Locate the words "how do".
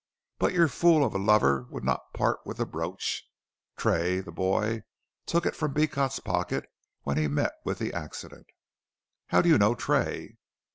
9.29-9.49